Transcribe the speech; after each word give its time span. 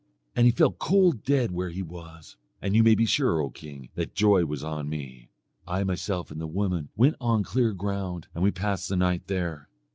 And 0.35 0.45
he 0.47 0.51
fell 0.51 0.71
cold 0.71 1.21
dead 1.23 1.51
where 1.51 1.69
he 1.69 1.83
was; 1.83 2.35
and 2.59 2.75
you 2.75 2.81
may 2.81 2.95
be 2.95 3.05
sure, 3.05 3.39
O 3.39 3.51
king, 3.51 3.89
that 3.93 4.15
joy 4.15 4.45
was 4.45 4.63
on 4.63 4.89
me. 4.89 5.29
I 5.67 5.83
myself 5.83 6.31
and 6.31 6.41
the 6.41 6.47
woman 6.47 6.89
went 6.95 7.17
out 7.21 7.25
on 7.25 7.43
clear 7.43 7.71
ground, 7.71 8.27
and 8.33 8.43
we 8.43 8.49
passed 8.49 8.89
the 8.89 8.97
night 8.97 9.27
there. 9.27 9.69